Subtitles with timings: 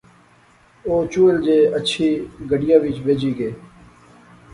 [0.87, 2.07] او چول جئے اچھی
[2.49, 3.51] گڈیا وچ بہجی گئے